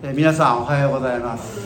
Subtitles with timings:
[0.00, 1.58] え、皆さんおはようございます。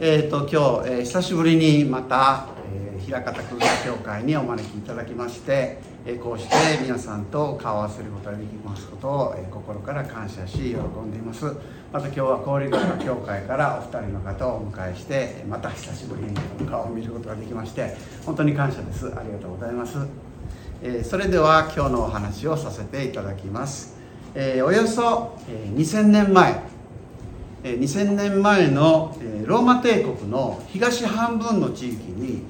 [0.00, 11.44] えっ、ー、と今日、えー、久しぶりにまた、えー、平方空間協会にお招きいただきまして、え、こうして皆さんと顔を合わせることができますことを、え、心から感謝し喜んでいます。
[11.92, 19.08] また今日は交流学協会からお二人の方をお迎えしてまた久しぶりに顔を見ることができまして本当に感謝です。
[19.14, 19.98] ありがとうございます、
[20.82, 24.00] え、それでは今日のお話をさせていただきます。
[24.34, 25.36] えー、およそ、
[25.76, 26.62] 2000年前、
[27.62, 29.14] 2000年前の、
[29.44, 32.42] ローマ帝国の東半分の地域に、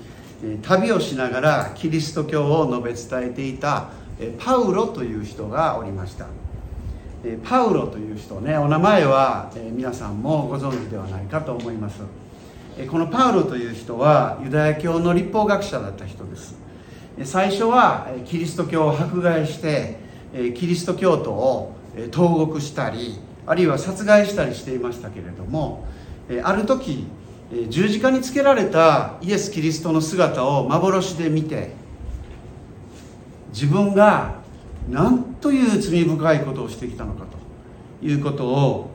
[0.63, 3.89] 旅をしながらキリスト教を述べ伝えていた、
[4.39, 6.27] パウロという人がおりました、
[7.43, 12.01] パウロという人ねお名前は、皆さんもご存知ではないかと思います、
[12.89, 16.55] このパウロという人はユダヤ教の立法学者だった人です。
[17.25, 20.01] 最初はキリスト教を迫害して
[20.33, 21.75] キリスト教徒を
[22.11, 25.87] 投獄したりあるいは殺害したりしていましたけれども
[26.43, 27.07] ある時
[27.69, 31.73] 十字架につけられたイエス・キリストの姿を幻で見て
[33.53, 34.41] 自分が
[34.89, 37.27] 何という罪深いことをしてきたのか
[38.01, 38.91] ということを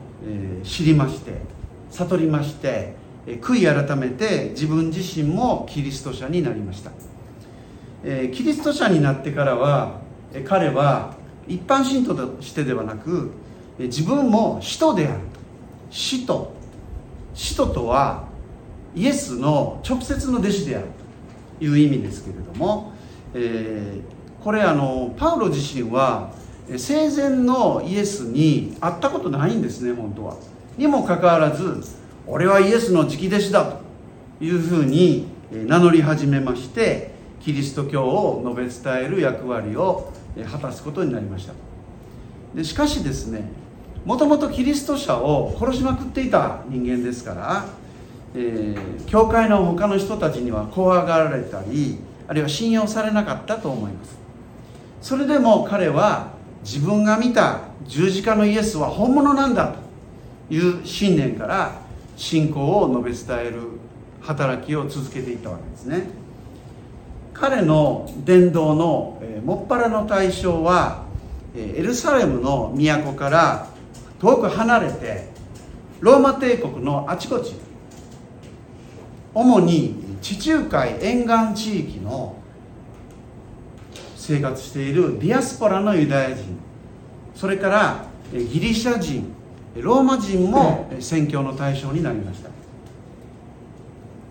[0.64, 1.40] 知りまして
[1.90, 2.94] 悟りまして
[3.26, 6.90] 悔い改めて自分自身もキリスト者になりました。
[8.02, 10.00] キリスト者になってからは
[10.44, 11.17] 彼は
[11.48, 13.30] 一般信徒としてではなく
[13.78, 15.20] 自分も使徒である。
[15.90, 16.52] 使徒。
[17.34, 18.24] 使徒とは
[18.94, 20.86] イエスの直接の弟子である
[21.58, 22.92] という意味ですけれども、
[23.34, 26.32] えー、これあのパウロ自身は
[26.76, 30.36] 生前のイエスに会ったことないんですね本当は。
[30.76, 31.82] にもかかわらず
[32.26, 40.12] 俺はイエスの直弟子だというふうに名乗り始めましてキリスト教を述べ伝える役割を
[40.50, 41.54] 果たすことになりました。
[42.54, 43.50] でしかしですね
[44.04, 47.66] もともとキリスト者を殺しまくっていた人間ですから、
[48.34, 54.18] えー、教会の他の人たちには怖がられたりあるいは信用されなかったと思います。
[55.00, 56.32] それでも彼は
[56.62, 59.74] 自分が見た十字架のイエスは本物なんだ
[60.48, 61.80] という信念から
[62.16, 63.60] 信仰を述べ伝える
[64.20, 66.17] 働きを続けていたわけですね。
[67.40, 71.04] 彼の伝道のえもっぱらの対象は
[71.54, 73.68] えエルサレムの都から
[74.20, 75.28] 遠く離れて
[76.00, 77.54] ローマ帝国のあちこち
[79.34, 82.36] 主に地中海沿岸地域の
[84.16, 86.58] 生活しているディアスポラのユダヤ人
[87.34, 89.32] それからギリシャ人
[89.76, 92.57] ローマ人も宣教の対象になりました。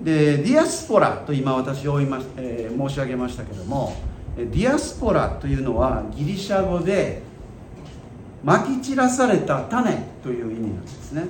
[0.02, 3.96] でディアスポラと今私をま、えー、申し上げましたけども
[4.36, 7.24] ディアスポラというのはギリシャ語で
[8.44, 11.26] まき散らされた種という意味なんですね。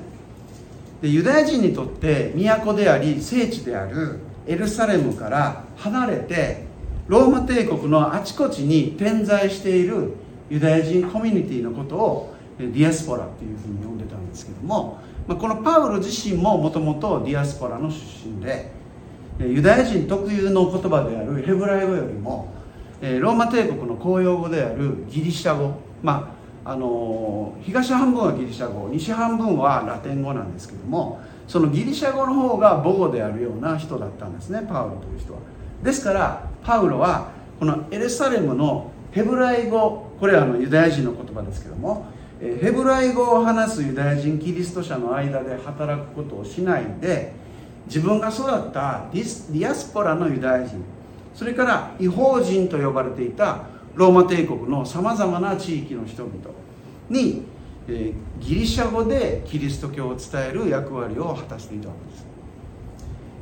[1.02, 6.66] でユダヤ人にとって都であり聖地であるエルサレムから離れて
[7.08, 10.14] ローマ帝国のあちこちに点在している
[10.50, 18.72] ユダヤ人コミュニティのことをディアスポラというふうに呼んでたんですけどもまあ、このパウロ自身ももともとディアスポラの出身で
[19.40, 22.54] ユダヤ人特有の言葉であるヘブライ語よりも
[23.02, 26.34] ローマ帝国の公用語であるギリシャ語ま
[26.66, 35.40] ああの東半分はギリシャ語西半分はラテン語なんですけどもそのギリシャ語の方が母語であるような人だったんですねパウロという人は。
[35.84, 42.08] ですからパウロはこのエルサレムのヘブライ語これはあのユダヤ人の言葉ですけども
[42.40, 47.34] ヘブライ語を話すユダヤ人キリスト者の間で働くことをしないで
[47.88, 50.84] 自分が育ったディアスポラのユダヤ人
[51.34, 53.66] それから異邦人と呼ばれていた
[53.96, 56.34] ローマ帝国のさまざまな地域の人々
[57.10, 57.44] に、
[57.88, 62.28] えギリシャ語でキリスト教を伝える役割を果たしていたわけです。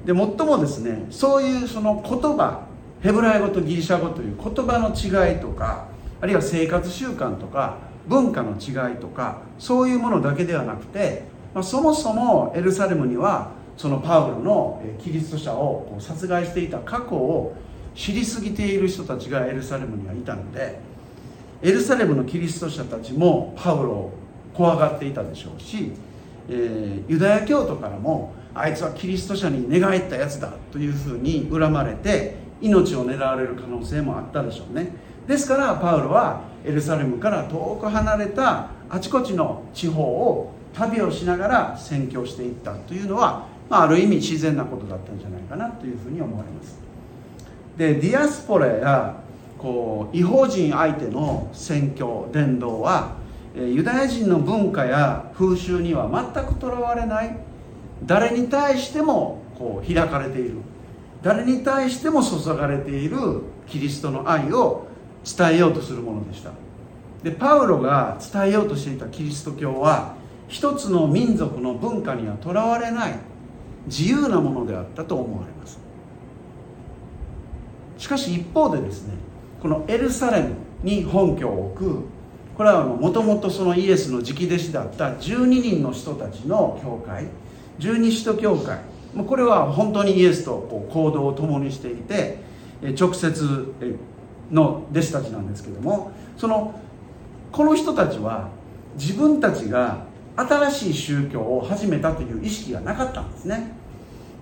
[0.06, 2.62] で最もですねそういうその言葉
[3.02, 5.88] ヘブライ語とギリシャ語という言葉の違いとか
[6.22, 11.24] あるいは生活習慣とか文化の違いとかそういうものだけではなくて、
[11.54, 17.56] まあ、そもそもエルサレムにはそのパウロのキリスト者を殺害していた過去を
[17.96, 20.80] 知りすぎている人たちがエルサレムにはいたので
[21.62, 24.14] エルサレムのキリスト者たちもパウロを
[24.54, 25.94] 怖がっていたでしょうし、
[26.50, 34.92] えー、ユダヤ教徒からもあいつはキリスト者に寝返ったやつだというふうに恨まれて命を狙われる可能性もあったでしょうね。
[35.28, 46.78] ですからパウロはエルサレムから遠く離れたあちこちの地方を旅をしながら宣教していったというのは、まあ、ある意味自然なことだったんじゃないかなというふうに思われます。
[47.78, 49.16] でディアスポラや
[49.58, 53.16] こう違法人相手の宣教伝道は
[53.56, 57.38] ユダヤ人の文化や風習には全くとらわれない。
[58.04, 60.58] 誰に対してもこう開かれている。
[61.24, 64.88] 誰に対しても注がれているキリストの愛を
[65.26, 66.52] 伝えようとするものでした。
[67.24, 70.14] でパウロが伝えようとしていたキリスト教は
[70.48, 73.16] 一つの民族の文化にはとらわれない
[73.88, 75.80] 自由なものであったと思われます。
[77.98, 79.16] しかし一方でですね
[79.62, 80.50] このエルサレム
[80.84, 82.04] に本拠を置く
[82.56, 87.26] これはもともとそのイエスの直弟子だった12人の人たちの教会
[87.80, 88.80] 十二使徒教会。
[89.16, 92.38] これは本当にイエスと行動を共にしていて
[93.00, 93.74] 直接
[94.52, 96.80] の弟子たちなんですけどもその
[97.52, 98.50] この人たちは
[98.96, 100.06] 自分たちが
[100.36, 103.72] 新しい宗教を始めたという意識がなかったんですね。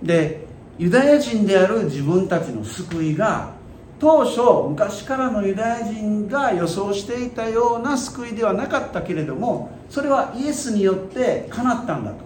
[0.02, 0.44] で
[0.76, 3.52] ユダヤ人である自分たちの救いが
[4.00, 12.24] 当初昔からのユダヤ人が予想していたような救いではなかったけれどもそれはイエスによって叶ったんだと。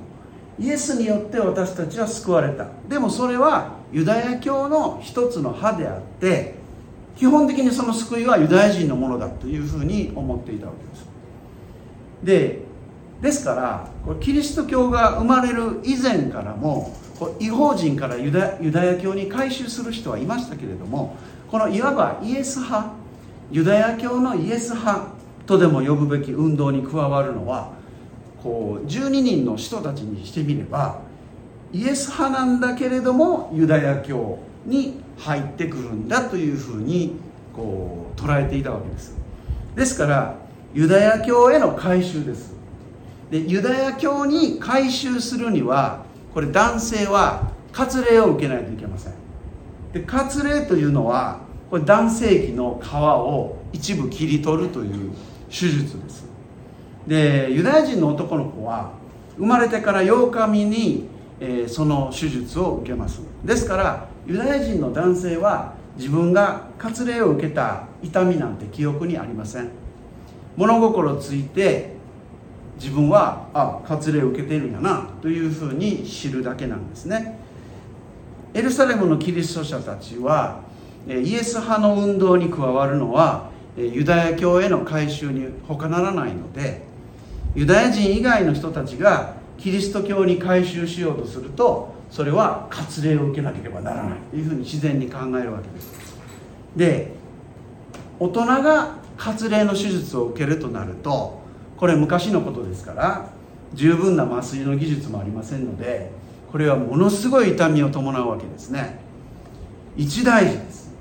[0.59, 2.67] イエスによって私たちは救われた。
[2.89, 6.58] でもそれはユダヤ教の一つの派であって
[7.19, 11.09] 基本的にその救いはユダヤ人のものだというふうに思っていたわけです。
[12.23, 12.69] で
[13.21, 16.95] ですからこれキリスト教が生まれる以前からも
[17.41, 21.17] 違法人からユダユダヤ教に改宗する人はいましたけれども
[21.51, 22.93] このいわばイエス派
[23.51, 25.09] ユダヤ教のイエス派
[25.47, 27.73] とでも呼ぶべき運動に加わるのは
[28.41, 31.01] こう12人の人たちにしてみれば
[31.73, 34.39] イエス派なんだけれどもユダヤ教
[34.69, 37.17] に入ってくるんだというふうに
[37.55, 39.17] こう捉えていたわけです。
[39.75, 40.37] ですから
[40.75, 42.55] ユダヤ教への改宗です。
[43.31, 49.15] でユダヤ教に改宗するにはこれ男性は割礼を受けないといけません。
[49.93, 55.13] で割礼というのはこれ男性器の皮を一部切り取るという
[55.49, 56.27] 手術です。
[57.07, 58.93] でユダヤ人の男の子は
[59.39, 61.09] 生まれてから8日目に、
[61.41, 63.21] えー、その手術を受けます。
[63.45, 69.71] ですからユダヤ人の男性は自分が割礼を受けた痛みなんて記憶にありません。
[70.57, 71.97] 物心ついて
[72.81, 77.39] 自分はあ割礼を受けているんやなというふうに知るだけなんですね。
[78.55, 80.61] エルサレムのキリスト者たちは
[81.07, 86.83] イエス派の運動に加わるのはユダヤ教への改宗に他ならないので
[87.55, 94.19] ユダヤ人以外の人たちがキリスト教に改宗しようとするとそれは割礼を受けなければならない。
[94.31, 96.17] というふうに自然に考えるわけです。
[96.77, 97.13] で
[98.19, 101.43] 大人が割礼の手術を受けるとなると
[101.77, 103.31] これ昔のことですから
[103.75, 106.11] 十分な麻酔の技術もありませんので
[106.51, 109.01] これはものすごい痛みを伴うわけですね。
[109.97, 110.93] 一大事です。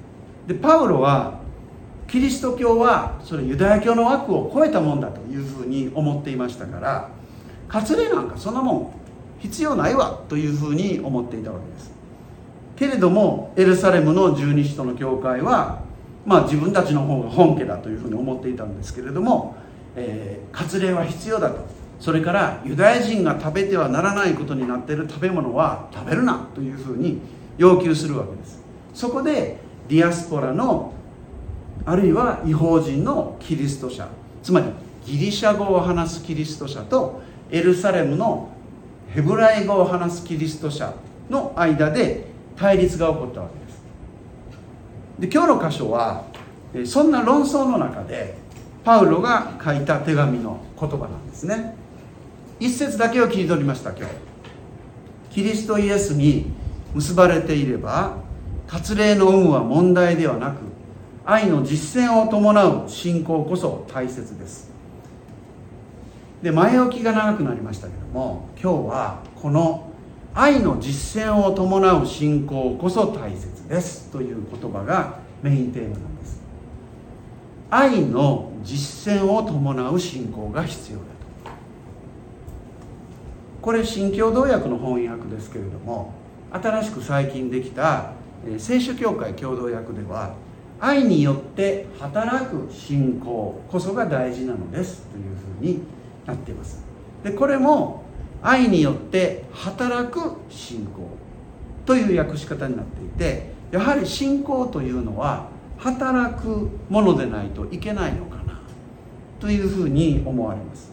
[0.48, 1.40] でパウロは
[2.08, 7.10] キリスト教はそれユダヤ教の枠を超えたもんだというふうに思っていましたから
[7.70, 8.92] 割礼なんかそんなもん
[9.40, 11.92] 必要ないわというふうに思っていたわけです。
[12.76, 15.82] けれどもエルサレムの十二使徒の教会は
[16.26, 19.56] まあ自分たちの方が本家だというふうに思っていたんですけれども、
[19.96, 21.66] えー、割礼は必要だと。
[22.00, 27.20] それからユダヤ人が食べてはならないことになっている食べ物は食べるなというふうに
[27.58, 28.62] 要求するわけです。
[28.94, 29.58] そこで
[29.90, 30.94] ディアスポラの
[31.86, 34.08] あるいは違法人のキリスト者
[34.44, 34.68] つまり
[35.06, 37.22] ギリシャ語を話すキリスト者と
[37.52, 38.50] エルサレムの
[39.10, 40.94] ヘブライ語を話すキリスト者
[41.30, 43.82] の間で対立が起こったわけです。
[45.20, 46.26] で今日の箇所は
[46.86, 48.36] そんな論争の中で
[48.84, 51.76] パウロが書いた手紙の言葉なんですね。
[52.60, 54.14] 一節だけを切り取りました今日。
[55.30, 56.48] キリストイエスに
[56.94, 58.18] 結ばれていれば
[58.68, 60.58] 割礼の有無は問題ではなく
[61.26, 64.77] 愛の実践を伴う信仰こそ大切です。
[66.42, 69.92] で前置きが長くなりましたけども今日はこの
[70.36, 76.40] 愛の実践を伴う信仰こそ大切ですという言葉がメインテーマなんです。
[77.72, 81.10] 愛の実践を伴う信仰が必要だと。
[83.62, 86.14] これ新共同訳の翻訳ですけれども
[86.52, 88.14] 新しく最近できた
[88.60, 90.36] 聖書協会共同訳では
[90.80, 95.97] 愛によって働く信仰こそが大事なのですというふうに
[96.28, 96.84] なっています。
[97.24, 98.04] でこれも
[98.44, 101.10] 愛によって働く信仰
[101.86, 108.60] という訳し方になっていてやはり信仰というのは働くものでないといけないのかな
[109.40, 110.92] というふうに思われます。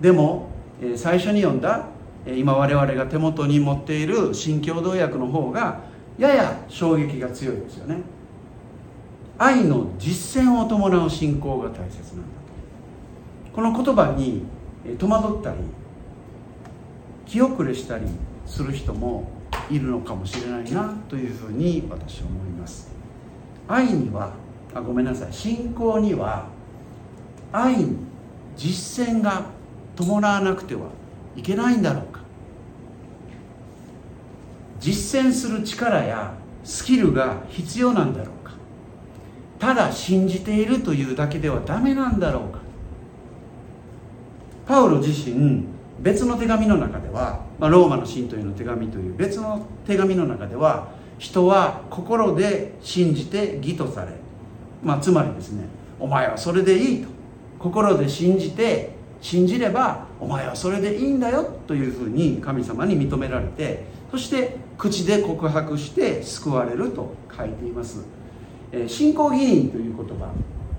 [0.00, 0.48] でも
[0.96, 1.86] 最初に読んだ
[2.26, 5.80] 今我々が手元に持っている新共同訳の方が
[6.18, 7.96] やや衝撃が強いですよね。
[9.38, 12.41] 愛の実践を伴う信仰が大切なんだ。
[13.54, 14.44] この言葉に
[14.98, 15.58] 戸惑ったり
[17.26, 18.06] 気遅れしたり
[18.46, 19.30] する人も
[19.70, 22.90] いるのかもしれないなというふうに私は思います。
[23.68, 24.32] 愛には
[24.74, 25.32] あごめんなさい。
[25.32, 26.46] 信仰には
[27.52, 27.96] 愛に
[28.56, 29.46] 実践が
[29.94, 30.88] 伴わなくては
[31.36, 32.20] いけないんだろうか。
[34.80, 38.52] 実践する力やスキルが必要なんだろうか。
[39.58, 42.61] ただ信じているというだけではダメなんだろうか。
[44.72, 45.66] パウロ自身
[46.00, 50.88] 別の手紙の中では、まあ、ローマの信徒への手紙という別の手紙の中では
[51.18, 54.12] 人は心で信じて義とされ、
[54.82, 55.66] まあ、つまりですね
[56.00, 57.10] お前はそれでいいと。
[57.58, 68.06] 心で信じて信じればお前はそれでいいんだよというふうに神様に認められてそして口で告白して救われると書いています、
[68.72, 70.32] えー、信仰義人という言葉。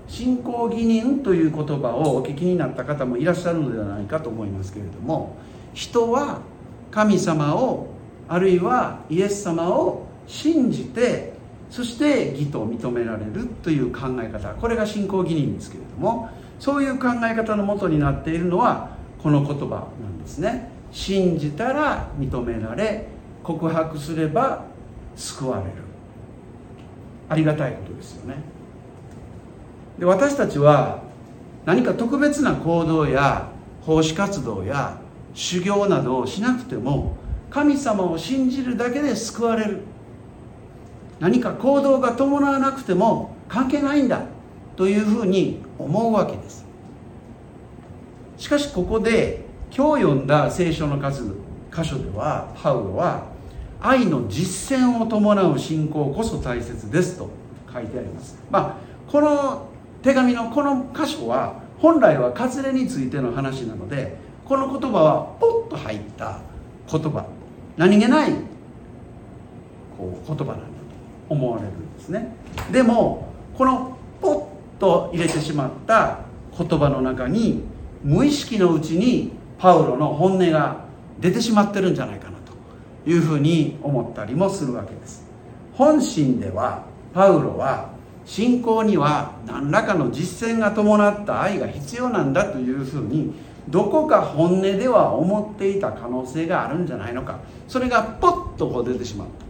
[0.06, 5.36] 信仰義人という言葉をお聞きになった方もいらっしゃるのではないかと思いますけれども
[5.72, 6.40] 人は
[6.90, 7.88] 神様を
[8.28, 11.34] あるいはイエス様を信じて
[11.70, 14.54] そして義と認められるという考え方。
[14.54, 16.28] これが信仰義人ですけれども
[16.60, 20.70] そういう考え方のもとになっているのはこの言葉なんですね。
[20.92, 23.08] 信じたら認められ
[23.42, 24.64] 告白すれば
[25.16, 25.70] 救われる。
[27.28, 28.53] ありがたいことですよね。
[29.98, 31.02] で私たちは
[31.64, 33.48] 何か特別な行動や
[33.82, 34.98] 奉仕活動や
[35.34, 37.16] 修行などをしなくても
[37.50, 39.80] 神様を信じるだけで救われる。
[41.20, 44.22] 何か行動が伴わなくても関係ないんだ
[44.76, 46.64] というふうに思うわけです。
[48.36, 51.36] しかしここで今日読んだ聖書の数
[51.72, 53.26] 箇所ではパウロは
[53.80, 57.30] 愛の実践を伴う信仰こそ大切ですと
[57.72, 58.36] 書いてあります。
[58.50, 58.76] まあ
[59.10, 59.68] この
[60.04, 66.40] 手紙のこの箇所は本来は割礼についての話なのでこの言葉はポッと入った
[66.90, 67.24] 言葉。
[67.78, 68.32] 何気ない
[69.96, 70.62] こう言葉なんだと
[71.30, 72.36] 思われるんですね。
[72.70, 76.18] でもこのポッと入れてしまった
[76.56, 77.62] 言葉の中に
[78.02, 80.84] 無意識のうちにパウロの本音が
[81.18, 82.36] 出てしまってるんじゃないかな
[83.04, 85.24] というふうに思ったりもするわけです。
[85.72, 86.84] 本心では
[87.14, 87.93] パウロは
[88.24, 93.34] 信仰には何らかの実践が伴った愛が必要なんだというふうに
[93.68, 97.38] どこか本音では思っていた可能性があるんじゃないのか。
[97.68, 99.44] それがポッとこう出てしまった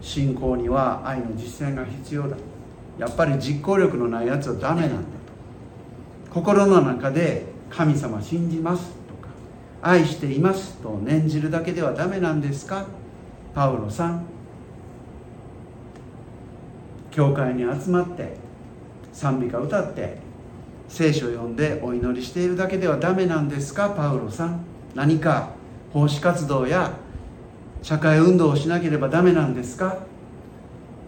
[0.00, 2.36] 信仰には愛の実践が必要だ。
[2.98, 5.04] やっぱり実行力のないやつはダメなんだと。
[6.32, 9.28] 心の中で神様信じますとか
[9.82, 12.86] 愛していますと念じるだけではダメなんですか？
[13.54, 14.24] パウロさん。
[17.18, 18.36] 教会に集まって
[19.12, 20.18] 賛美歌歌って
[20.88, 24.60] 聖書を読んでお祈りしているだけではダメなんですかパウロさん。
[24.94, 25.50] 何か
[25.92, 26.92] 奉仕活動や
[27.82, 29.98] 社会運動をしなければダメなんですか。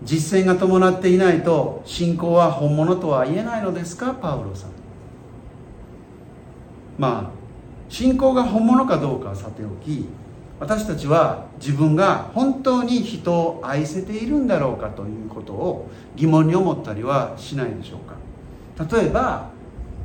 [0.02, 4.71] 実践が伴っていないと信仰は本物とは言えないのですかパウロさん。
[6.99, 7.40] まあ
[7.88, 10.09] 信仰が本物かどうかはさておき
[10.61, 18.00] 私たちは自分が本当に人を愛せているんだろうかということを疑問に思ったりはしないでしょう
[18.79, 18.95] か。
[18.99, 19.49] 例えば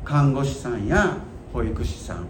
[0.05, 1.17] 看護師さんや
[1.51, 2.25] 保育士さん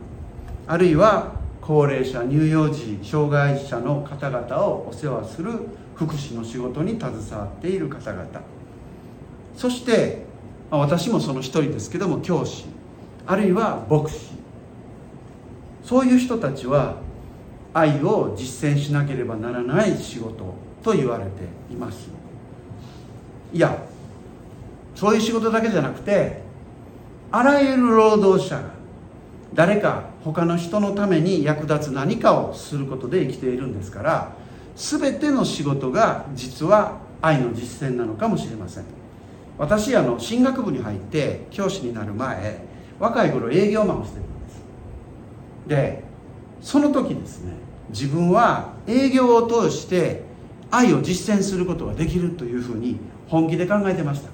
[0.68, 5.52] あるいは高齢者乳幼児障害者の方々をお世話する
[5.96, 8.26] 福祉の仕事に携わっている方々。
[9.56, 10.26] そして
[10.72, 12.66] 私もその一人ですけども教師。
[13.28, 14.32] あるいは牧師。
[15.84, 17.05] そういう人たちは
[17.76, 21.30] 愛を実践しなければならない仕事と言われて
[21.70, 22.10] います。
[23.54, 23.78] いや
[24.96, 26.42] そういう仕事だけじゃなくて
[27.32, 28.70] あらゆる労働者が
[29.54, 34.32] 誰か他の人のために役立つ何かをすることで生きているんですから
[34.78, 38.86] 全ての仕事が実は愛の実践なのかもしれません。
[39.58, 42.64] 私あの進学部に入って教師になる前
[43.00, 44.62] 若い頃営業マンをしてるんです。
[45.68, 46.15] で
[46.66, 47.54] その時ですね
[47.90, 50.24] 自分は営業を通して
[50.72, 54.32] 愛を実践することができるというふうに本気で考えてました。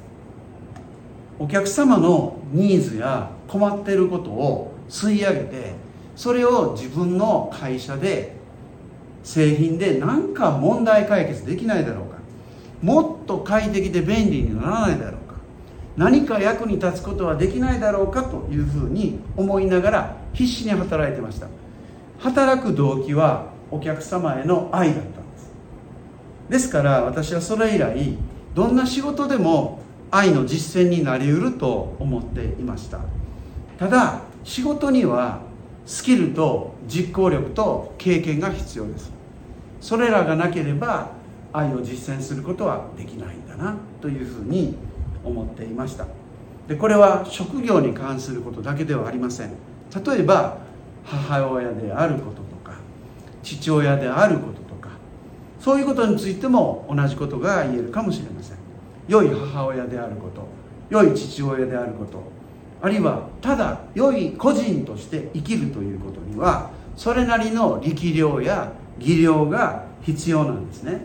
[1.40, 5.74] お客様のニーズや困っていることを吸い上げて
[6.16, 8.38] それを自分の会社で
[9.24, 12.18] 製品で何か問題解決できないだろうか。
[12.82, 15.36] もっと快適で便利にならないだろうか。
[15.98, 21.48] 何か役に立つことはできないだろうかというふうに思いながら必死に働いてました。
[22.22, 25.52] 働く動機はお客様への愛だったんです。
[26.50, 28.18] ですから私はそれ以来
[28.54, 29.80] どんな仕事でも
[30.12, 33.00] 愛の実践になりうると思っていました。
[33.80, 35.42] ただ仕事には
[35.86, 39.12] スキルと実行力と経験が必要です。
[39.80, 41.10] それらがなければ
[41.52, 44.76] 愛を実践することはできないんだなというふうに
[45.24, 46.06] 思っていました。
[46.68, 49.54] でこれは職業に関することだけではありません。
[50.06, 50.60] 例えば
[51.04, 52.74] 母親であることとか
[53.44, 54.90] 父親であることとか
[55.60, 58.58] そういうことについても同じことが言えるかもしれません。
[59.08, 60.48] 良い母親であること
[60.90, 62.24] 良い父親であること
[62.82, 71.02] あるいはただ良い個人として生きるということにはそれなりの力量や技量が必要なんですね。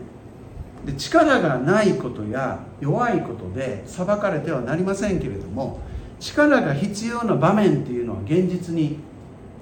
[0.85, 5.79] で力がないことや弱いことで裁かれてはなりませんけれども
[6.19, 8.97] 力が必要な場面っていうのは現実に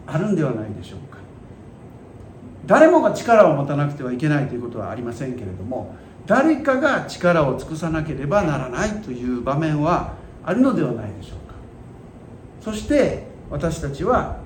[0.07, 1.17] あるんではないでしょうか。
[2.65, 5.95] 誰もが力を持たなくてはいけないということはありませんけれども
[6.25, 11.53] 誰かが力を尽くさなければならないという場面はあるのではないでしょうか。
[12.62, 14.38] そして私たちは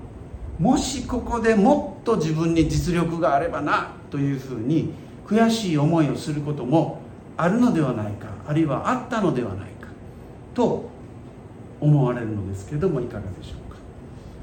[0.59, 4.91] もしここでもっと自分に実力があればなというふうに
[5.25, 6.99] 悔しい思いをすることも
[7.37, 9.87] あるのではないかあるいはあったのではないか
[10.53, 10.89] と
[11.79, 13.77] 思われるのですけれどもいかがでしょうか。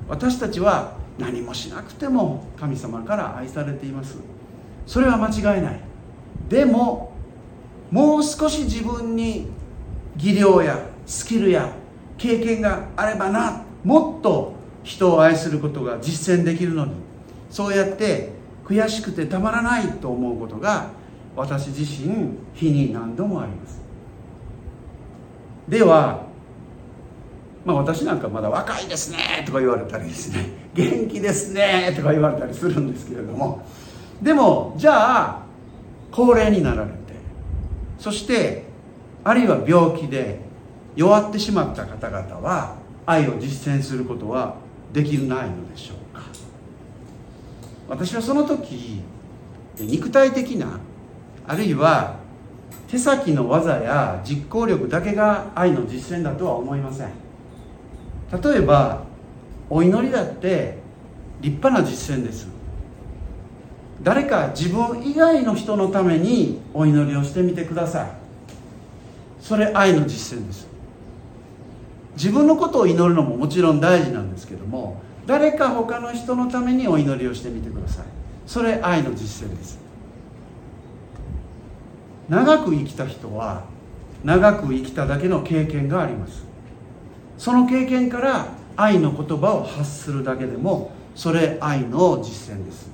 [0.09, 4.19] 私たちは何もしなくても神様から愛されています。
[4.87, 5.81] それは間違いない。
[6.49, 7.13] でも
[7.91, 9.49] もう少し自分に
[10.17, 11.73] 技量やスキルや
[12.19, 16.93] 経験があればなもっと人を愛することが実践できるのに
[17.51, 18.31] そうやって
[18.65, 20.91] 悔しくてたまらないと思うことが
[21.37, 23.81] 私自身日に何度もあります。
[25.69, 26.26] では
[27.67, 33.67] まあ私なんかまだ若いですねとか言われたりですね元気ですねとか言われたりするんですけれども
[34.23, 35.43] でもじゃあ
[36.13, 36.97] 高齢になられて
[37.99, 38.65] そして
[39.25, 40.39] あるいは病気で
[40.95, 44.55] 弱ってしまった方々は愛を実践することは
[44.93, 46.23] できないのでしょうか。
[47.89, 49.03] 私はその時
[49.79, 50.79] 肉体的な
[51.47, 52.17] あるいは
[52.89, 57.26] 手先の技や実行力だけが愛の実践だとは思いません。
[58.33, 59.05] 例えば
[59.71, 60.79] お祈りだって
[61.41, 62.49] 立派な実践です。
[64.03, 68.11] 誰か自分以外の人のためにお祈りをしてみてください。
[69.41, 70.67] それ愛の実践です。
[72.17, 78.05] 自分のことを祈るのももちろん大事なんですけども誰か他の人のためにお祈りをしてみてください。
[78.47, 79.79] それ愛の実践です。
[82.29, 83.65] 長く生きた人は
[84.25, 86.45] 長く生きただけの経験があります。
[87.39, 92.91] その経験から愛の言葉を発するだけでもそれ愛の実践です。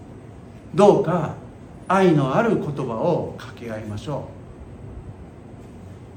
[0.75, 1.35] どうか
[1.89, 4.29] 愛のある言葉を掛け合いましょ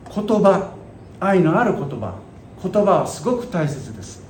[0.09, 0.13] う。
[0.13, 0.73] 言葉
[1.19, 2.15] 愛のある言葉。
[2.61, 4.23] 言葉はすごく大切です。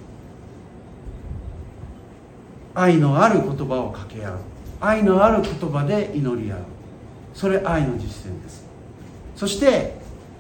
[2.74, 4.40] 愛のある言葉を掛け合う。
[4.82, 6.60] 愛のある言葉で祈り合う。
[7.34, 8.66] それ愛の実践です。
[9.36, 9.96] そして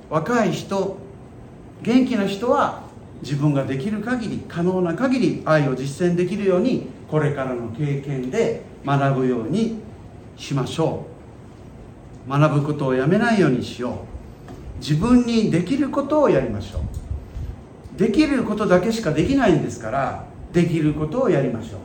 [0.09, 0.97] 若い人
[1.81, 2.84] 元気な人は
[3.25, 9.79] 自分ができる限り可能な限り愛を実践できるようにこれからの経験で学ぶように
[10.37, 11.07] しましょ
[12.27, 12.29] う。
[12.29, 14.79] 学ぶことをやめないようにしよう。
[14.79, 16.81] 自分にできることをやりましょ
[17.95, 17.99] う。
[17.99, 21.79] できることだけしかできないんですからできることをやりましょう。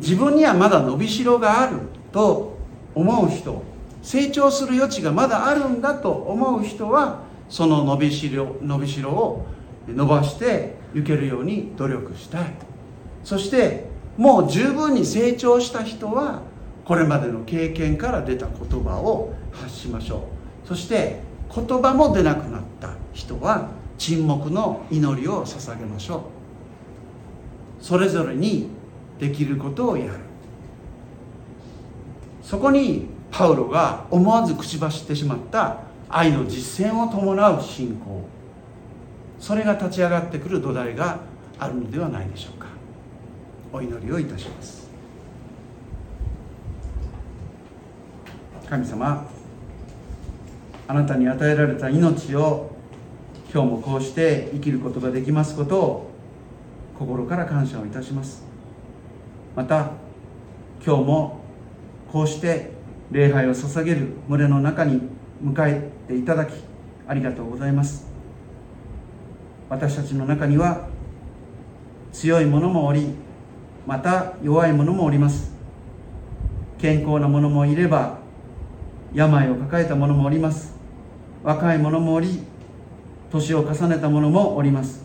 [0.00, 1.78] 自分にはまだ伸びしろがある
[2.12, 2.58] と
[2.94, 3.62] 思う人
[4.02, 9.46] 成長する余地がまだあるんだと思う人はその伸びしろ伸びしろを
[9.86, 12.54] 伸ばしていけるように努力したい。
[13.22, 16.42] そしてもう十分に成長した人は
[16.84, 20.28] これまでの経験から出た言葉を発しましょ
[20.64, 20.68] う。
[20.68, 21.20] そして
[21.54, 26.16] 言葉も出なくなった人は沈黙の祈りを捧げましょ
[27.80, 27.84] う。
[27.84, 28.68] それぞれに
[29.18, 30.12] できることをやる。
[32.42, 38.22] そこにパウロが思わず口走ってしまった愛の実践を伴う信仰。
[39.38, 41.20] それが立ち上がってくる土台が
[41.58, 42.66] あるのではないでしょうか。
[43.72, 44.88] お祈りをいたします。
[48.68, 49.26] 神様
[50.86, 52.70] あなたに与えられた命を
[53.52, 56.10] 今日もこうして生きることができますことを
[56.98, 58.42] 心から感謝をいたします。
[59.54, 59.90] また
[60.84, 61.40] 今日も
[62.10, 62.72] こうして
[63.10, 65.00] 礼拝を捧げる群れの中に
[65.44, 66.54] 迎えていただき
[67.06, 68.06] ありがとうございます。
[69.68, 70.88] 私たちの中には
[72.12, 73.14] 強い者もおり
[73.86, 75.52] また弱い者もおります。
[76.78, 78.18] 健康な者もいれば
[79.12, 80.74] 病を抱えた者もおります。
[81.42, 82.42] 若い者もおり
[83.30, 85.04] 年を重ねた者もおります。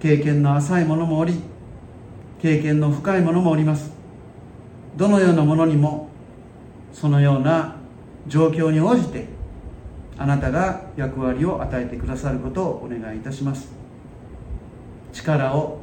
[0.00, 1.40] 経験の浅い者もおり
[2.40, 3.92] 経験の深い者もおります。
[4.96, 6.08] どのようなものにも
[6.92, 7.76] そのような
[8.26, 9.26] 状況に応じて
[10.16, 13.72] あなたが役割を与えてくださることをお願いいたします。
[15.12, 15.78] 力を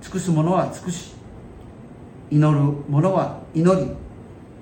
[0.00, 1.12] 尽くす者は尽くし
[2.30, 3.90] 祈る者は祈り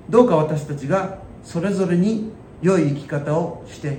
[0.09, 3.99] どうか私たちがそれぞれに良い生き方をして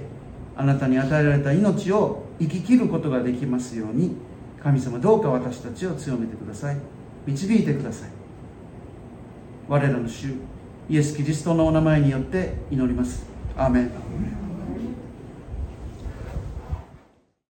[0.58, 4.18] あなたに与えられた命を生き切ることができますように
[4.62, 6.78] 神様どうか私たちを強めてください。
[7.26, 8.10] 導いてください。
[9.70, 10.34] 我らの主
[10.90, 13.24] イエス・キリストのお名前によって祈ります。
[13.56, 13.92] アーメン。